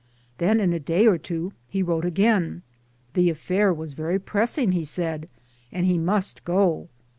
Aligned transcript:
Then 0.39 0.59
in 0.59 0.73
a 0.73 0.79
'day 0.79 1.05
or 1.05 1.19
two 1.19 1.53
he 1.69 1.83
wrote 1.83 2.05
again. 2.05 2.63
The 3.13 3.29
affair 3.29 3.71
was 3.71 3.93
very 3.93 4.17
pressing, 4.17 4.71
he 4.71 4.83
said, 4.83 5.29
and 5.71 5.85
he 5.85 5.99
must 5.99 6.43
go. 6.43 6.89